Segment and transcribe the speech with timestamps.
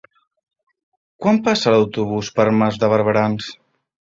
[1.25, 3.53] Quan passa l'autobús per Mas de Barberans?